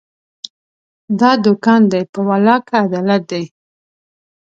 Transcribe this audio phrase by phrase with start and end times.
[1.19, 3.43] دا دوکان دی، په والله که عدالت دی